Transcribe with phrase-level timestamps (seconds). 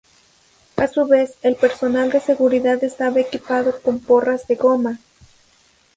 [0.77, 4.97] A su vez, el personal de seguridad estaba equipado con porras de goma.